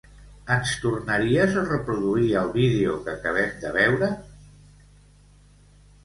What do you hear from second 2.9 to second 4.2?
que acabem de veure?